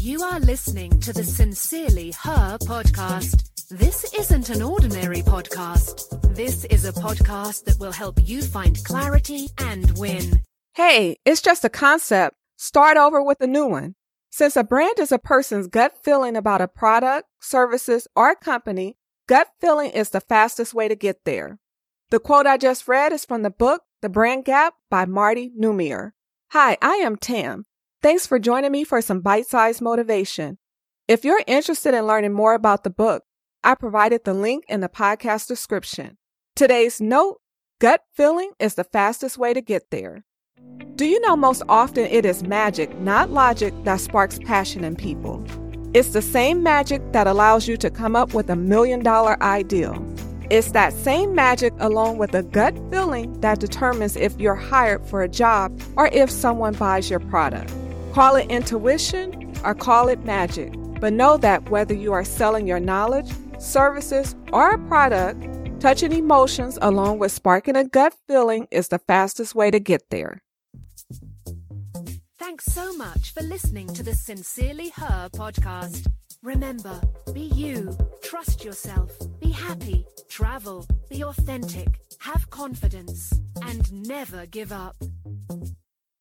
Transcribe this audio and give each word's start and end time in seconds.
You 0.00 0.22
are 0.22 0.40
listening 0.40 0.98
to 1.00 1.12
the 1.12 1.24
Sincerely 1.24 2.12
Her 2.12 2.56
podcast. 2.56 3.68
This 3.68 4.10
isn't 4.14 4.48
an 4.48 4.62
ordinary 4.62 5.20
podcast. 5.20 6.34
This 6.34 6.64
is 6.64 6.86
a 6.86 6.92
podcast 6.92 7.64
that 7.64 7.78
will 7.78 7.92
help 7.92 8.18
you 8.26 8.40
find 8.40 8.82
clarity 8.82 9.50
and 9.58 9.98
win. 9.98 10.40
Hey, 10.72 11.18
it's 11.26 11.42
just 11.42 11.66
a 11.66 11.68
concept. 11.68 12.34
Start 12.56 12.96
over 12.96 13.22
with 13.22 13.42
a 13.42 13.46
new 13.46 13.66
one. 13.66 13.94
Since 14.30 14.56
a 14.56 14.64
brand 14.64 14.98
is 14.98 15.12
a 15.12 15.18
person's 15.18 15.66
gut 15.66 15.92
feeling 16.02 16.34
about 16.34 16.62
a 16.62 16.66
product, 16.66 17.28
services, 17.38 18.08
or 18.16 18.34
company, 18.34 18.96
gut 19.26 19.48
feeling 19.60 19.90
is 19.90 20.08
the 20.08 20.22
fastest 20.22 20.72
way 20.72 20.88
to 20.88 20.96
get 20.96 21.26
there. 21.26 21.58
The 22.08 22.20
quote 22.20 22.46
I 22.46 22.56
just 22.56 22.88
read 22.88 23.12
is 23.12 23.26
from 23.26 23.42
the 23.42 23.50
book 23.50 23.82
The 24.00 24.08
Brand 24.08 24.46
Gap 24.46 24.76
by 24.90 25.04
Marty 25.04 25.50
Neumeier. 25.50 26.12
Hi, 26.52 26.78
I 26.80 26.94
am 26.94 27.16
Tam. 27.16 27.66
Thanks 28.02 28.26
for 28.26 28.38
joining 28.38 28.72
me 28.72 28.84
for 28.84 29.02
some 29.02 29.20
bite 29.20 29.46
sized 29.46 29.82
motivation. 29.82 30.56
If 31.06 31.22
you're 31.22 31.42
interested 31.46 31.92
in 31.92 32.06
learning 32.06 32.32
more 32.32 32.54
about 32.54 32.82
the 32.82 32.88
book, 32.88 33.24
I 33.62 33.74
provided 33.74 34.24
the 34.24 34.32
link 34.32 34.64
in 34.68 34.80
the 34.80 34.88
podcast 34.88 35.48
description. 35.48 36.16
Today's 36.56 36.98
note 36.98 37.42
gut 37.78 38.00
feeling 38.14 38.52
is 38.58 38.74
the 38.74 38.84
fastest 38.84 39.36
way 39.36 39.52
to 39.52 39.60
get 39.60 39.90
there. 39.90 40.24
Do 40.94 41.04
you 41.04 41.20
know 41.20 41.36
most 41.36 41.62
often 41.68 42.06
it 42.06 42.24
is 42.24 42.42
magic, 42.42 42.98
not 43.00 43.32
logic, 43.32 43.74
that 43.84 44.00
sparks 44.00 44.38
passion 44.38 44.82
in 44.82 44.96
people? 44.96 45.44
It's 45.92 46.14
the 46.14 46.22
same 46.22 46.62
magic 46.62 47.02
that 47.12 47.26
allows 47.26 47.68
you 47.68 47.76
to 47.76 47.90
come 47.90 48.16
up 48.16 48.32
with 48.32 48.48
a 48.48 48.56
million 48.56 49.02
dollar 49.02 49.36
ideal. 49.42 50.02
It's 50.48 50.72
that 50.72 50.94
same 50.94 51.34
magic 51.34 51.74
along 51.78 52.16
with 52.16 52.34
a 52.34 52.44
gut 52.44 52.74
feeling 52.90 53.38
that 53.42 53.60
determines 53.60 54.16
if 54.16 54.40
you're 54.40 54.54
hired 54.54 55.06
for 55.06 55.22
a 55.22 55.28
job 55.28 55.78
or 55.96 56.06
if 56.14 56.30
someone 56.30 56.72
buys 56.72 57.10
your 57.10 57.20
product. 57.20 57.70
Call 58.12 58.34
it 58.36 58.50
intuition 58.50 59.54
or 59.64 59.74
call 59.74 60.08
it 60.08 60.24
magic, 60.24 60.74
but 61.00 61.12
know 61.12 61.36
that 61.36 61.70
whether 61.70 61.94
you 61.94 62.12
are 62.12 62.24
selling 62.24 62.66
your 62.66 62.80
knowledge, 62.80 63.30
services, 63.58 64.34
or 64.52 64.72
a 64.72 64.78
product, 64.88 65.46
touching 65.80 66.12
emotions 66.12 66.78
along 66.82 67.20
with 67.20 67.30
sparking 67.30 67.76
a 67.76 67.84
gut 67.84 68.14
feeling 68.26 68.66
is 68.70 68.88
the 68.88 68.98
fastest 68.98 69.54
way 69.54 69.70
to 69.70 69.78
get 69.78 70.02
there. 70.10 70.42
Thanks 72.38 72.64
so 72.64 72.96
much 72.96 73.32
for 73.32 73.42
listening 73.42 73.86
to 73.94 74.02
the 74.02 74.14
Sincerely 74.14 74.88
Her 74.96 75.28
podcast. 75.32 76.10
Remember, 76.42 77.00
be 77.32 77.42
you, 77.42 77.96
trust 78.22 78.64
yourself, 78.64 79.12
be 79.40 79.52
happy, 79.52 80.04
travel, 80.28 80.86
be 81.08 81.22
authentic, 81.22 82.00
have 82.18 82.50
confidence, 82.50 83.32
and 83.62 83.92
never 83.92 84.46
give 84.46 84.72
up. 84.72 84.96